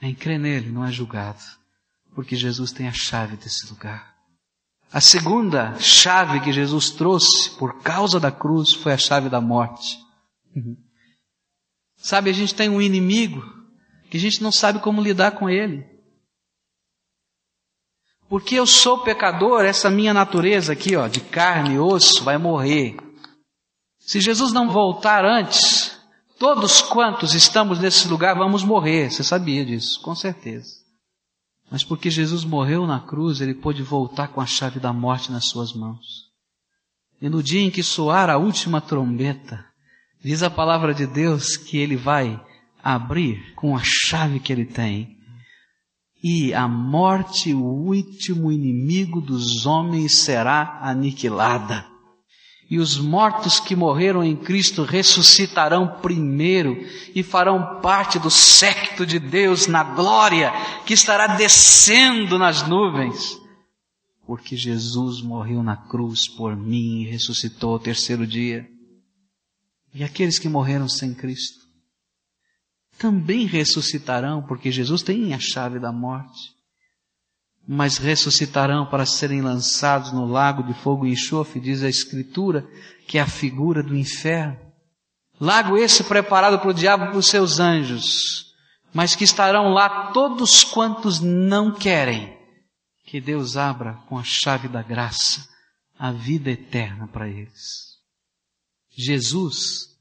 [0.00, 1.42] Quem crê nele não é julgado,
[2.14, 4.16] porque Jesus tem a chave desse lugar.
[4.92, 9.98] A segunda chave que Jesus trouxe por causa da cruz foi a chave da morte.
[10.56, 10.76] Uhum.
[11.96, 13.42] Sabe, a gente tem um inimigo
[14.08, 15.84] que a gente não sabe como lidar com ele.
[18.28, 22.96] Porque eu sou pecador, essa minha natureza aqui, ó, de carne e osso, vai morrer.
[23.98, 25.97] Se Jesus não voltar antes,
[26.38, 30.68] Todos quantos estamos nesse lugar vamos morrer, você sabia disso, com certeza.
[31.68, 35.48] Mas porque Jesus morreu na cruz, ele pôde voltar com a chave da morte nas
[35.48, 36.28] suas mãos.
[37.20, 39.66] E no dia em que soar a última trombeta,
[40.22, 42.40] diz a palavra de Deus que ele vai
[42.82, 45.18] abrir com a chave que ele tem.
[46.22, 51.97] E a morte, o último inimigo dos homens, será aniquilada
[52.70, 56.76] e os mortos que morreram em Cristo ressuscitarão primeiro
[57.14, 60.52] e farão parte do secto de Deus na glória
[60.84, 63.38] que estará descendo nas nuvens.
[64.26, 68.68] Porque Jesus morreu na cruz por mim e ressuscitou ao terceiro dia.
[69.94, 71.66] E aqueles que morreram sem Cristo
[72.98, 76.57] também ressuscitarão, porque Jesus tem a chave da morte
[77.70, 82.66] mas ressuscitarão para serem lançados no lago de fogo e enxofre, diz a Escritura,
[83.06, 84.58] que é a figura do inferno.
[85.38, 88.54] Lago esse preparado para o diabo e para os seus anjos,
[88.94, 92.38] mas que estarão lá todos quantos não querem
[93.04, 95.46] que Deus abra com a chave da graça
[95.98, 97.98] a vida eterna para eles.
[98.90, 99.94] Jesus,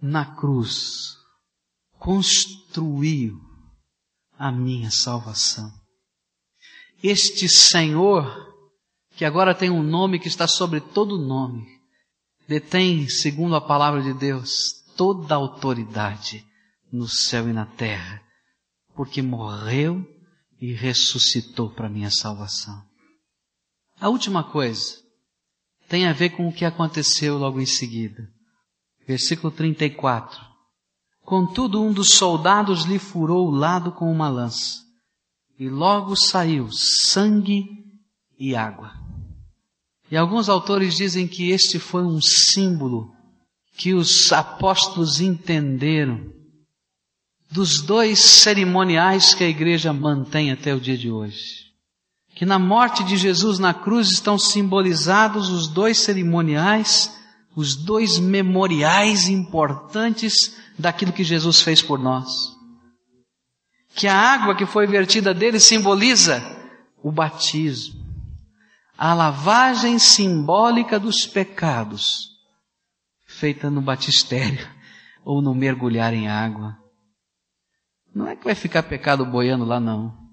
[0.00, 1.16] na cruz,
[1.98, 3.38] construiu
[4.38, 5.83] a minha salvação
[7.06, 8.34] este Senhor,
[9.14, 11.66] que agora tem um nome que está sobre todo nome,
[12.48, 16.42] detém, segundo a palavra de Deus, toda a autoridade
[16.90, 18.22] no céu e na terra,
[18.94, 20.02] porque morreu
[20.58, 22.82] e ressuscitou para minha salvação.
[24.00, 24.96] A última coisa
[25.86, 28.26] tem a ver com o que aconteceu logo em seguida.
[29.06, 30.40] Versículo 34.
[31.22, 34.83] Contudo, um dos soldados lhe furou o lado com uma lança
[35.58, 37.64] e logo saiu sangue
[38.38, 38.92] e água.
[40.10, 43.12] E alguns autores dizem que este foi um símbolo
[43.76, 46.32] que os apóstolos entenderam
[47.50, 51.64] dos dois cerimoniais que a igreja mantém até o dia de hoje.
[52.34, 57.16] Que na morte de Jesus na cruz estão simbolizados os dois cerimoniais,
[57.54, 60.34] os dois memoriais importantes
[60.76, 62.54] daquilo que Jesus fez por nós
[63.94, 66.42] que a água que foi vertida dele simboliza
[67.02, 68.02] o batismo,
[68.98, 72.30] a lavagem simbólica dos pecados,
[73.26, 74.68] feita no batistério
[75.24, 76.76] ou no mergulhar em água.
[78.14, 80.24] Não é que vai ficar pecado boiando lá, não.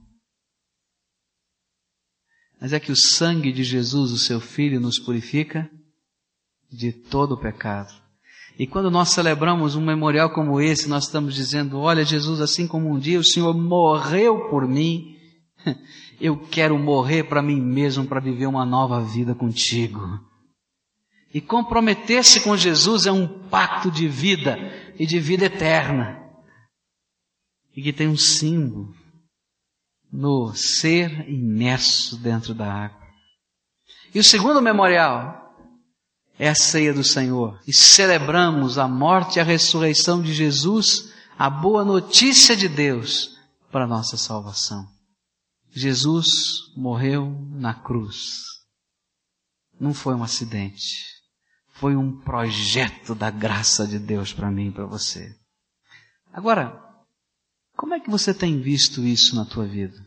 [2.60, 5.70] Mas é que o sangue de Jesus, o seu Filho, nos purifica
[6.72, 7.92] de todo o pecado.
[8.62, 12.94] E quando nós celebramos um memorial como esse, nós estamos dizendo: olha, Jesus, assim como
[12.94, 15.18] um dia o Senhor morreu por mim,
[16.22, 20.00] eu quero morrer para mim mesmo para viver uma nova vida contigo.
[21.34, 24.56] E comprometer-se com Jesus é um pacto de vida
[25.00, 26.22] e de vida eterna.
[27.76, 28.94] E que tem um símbolo
[30.14, 33.08] no ser imerso dentro da água.
[34.14, 35.41] E o segundo memorial
[36.42, 41.48] é a ceia do Senhor e celebramos a morte e a ressurreição de Jesus, a
[41.52, 43.38] boa notícia de Deus
[43.72, 44.88] para a nossa salvação.
[45.70, 46.28] Jesus
[46.76, 48.40] morreu na cruz.
[49.80, 51.06] não foi um acidente.
[51.74, 55.32] Foi um projeto da graça de Deus para mim e para você.
[56.34, 56.76] Agora,
[57.78, 59.98] como é que você tem visto isso na tua vida?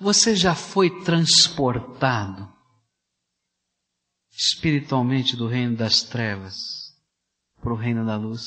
[0.00, 2.53] Você já foi transportado
[4.36, 6.56] espiritualmente do reino das trevas
[7.60, 8.42] para o reino da luz?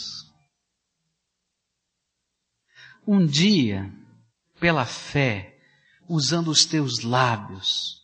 [3.08, 3.94] Um dia,
[4.60, 5.58] pela fé,
[6.10, 7.98] usando os teus lábios,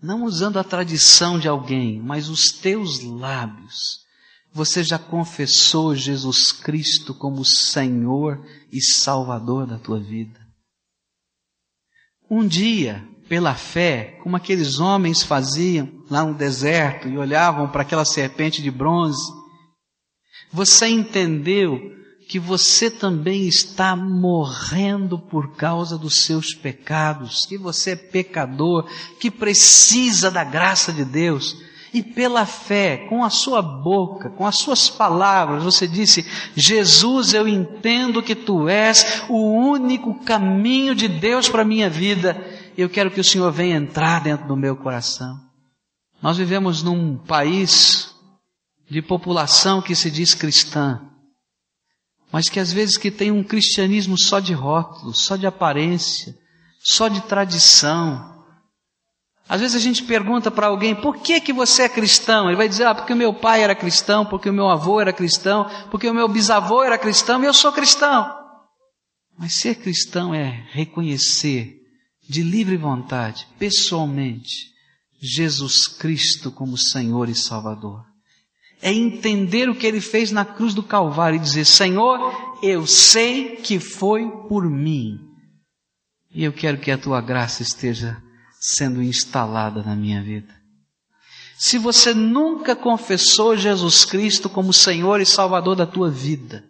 [0.00, 4.06] não usando a tradição de alguém, mas os teus lábios,
[4.52, 10.40] você já confessou Jesus Cristo como Senhor e Salvador da tua vida.
[12.30, 18.04] Um dia, pela fé, como aqueles homens faziam lá no deserto e olhavam para aquela
[18.04, 19.22] serpente de bronze,
[20.50, 21.78] você entendeu
[22.28, 28.86] que você também está morrendo por causa dos seus pecados, que você é pecador,
[29.18, 31.56] que precisa da graça de Deus.
[31.92, 37.48] E pela fé, com a sua boca, com as suas palavras, você disse: Jesus, eu
[37.48, 42.36] entendo que tu és o único caminho de Deus para a minha vida.
[42.78, 45.38] Eu quero que o Senhor venha entrar dentro do meu coração.
[46.22, 48.14] Nós vivemos num país
[48.88, 51.08] de população que se diz cristã
[52.30, 56.34] mas que às vezes que tem um cristianismo só de rótulo, só de aparência,
[56.78, 58.44] só de tradição.
[59.48, 62.48] Às vezes a gente pergunta para alguém, por que que você é cristão?
[62.48, 65.12] Ele vai dizer, ah, porque o meu pai era cristão, porque o meu avô era
[65.12, 68.30] cristão, porque o meu bisavô era cristão e eu sou cristão.
[69.38, 71.77] Mas ser cristão é reconhecer
[72.28, 74.72] de livre vontade, pessoalmente,
[75.20, 78.08] Jesus Cristo como Senhor e Salvador
[78.80, 83.56] é entender o que ele fez na cruz do Calvário e dizer: Senhor, eu sei
[83.56, 85.18] que foi por mim.
[86.32, 88.22] E eu quero que a tua graça esteja
[88.60, 90.54] sendo instalada na minha vida.
[91.56, 96.64] Se você nunca confessou Jesus Cristo como Senhor e Salvador da tua vida,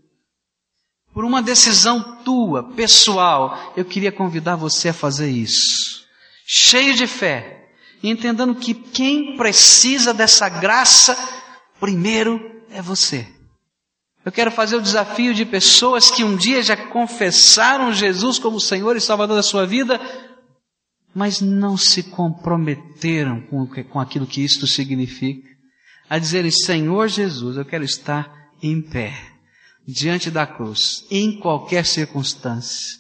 [1.19, 6.05] por uma decisão tua, pessoal, eu queria convidar você a fazer isso.
[6.47, 11.17] Cheio de fé, entendendo que quem precisa dessa graça
[11.81, 13.27] Primeiro é você.
[14.25, 18.97] Eu quero fazer o desafio de pessoas que um dia já confessaram Jesus como Senhor
[18.97, 20.01] e Salvador da sua vida,
[21.13, 25.49] mas não se comprometeram com, com aquilo que isto significa.
[26.09, 29.38] A dizerem, Senhor Jesus, eu quero estar em pé,
[29.91, 32.99] diante da cruz, em qualquer circunstância.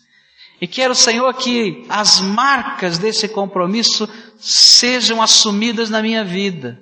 [0.59, 4.09] E quero, Senhor, que as marcas desse compromisso
[4.39, 6.81] sejam assumidas na minha vida.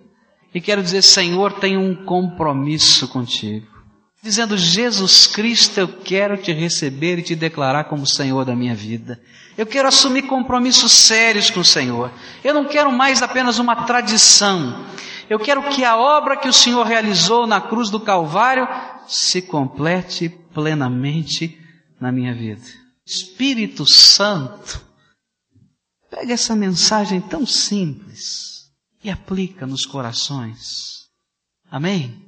[0.55, 3.67] E quero dizer, Senhor, tenho um compromisso contigo.
[4.23, 9.21] Dizendo, Jesus Cristo, eu quero te receber e te declarar como Senhor da minha vida.
[9.59, 12.13] Eu quero assumir compromissos sérios com o Senhor.
[12.45, 14.87] Eu não quero mais apenas uma tradição.
[15.29, 18.67] Eu quero que a obra que o Senhor realizou na cruz do Calvário
[19.07, 21.59] se complete plenamente
[22.01, 22.63] na minha vida.
[23.05, 24.85] Espírito Santo,
[26.11, 28.71] pega essa mensagem tão simples
[29.03, 31.07] e aplica nos corações.
[31.71, 32.26] Amém?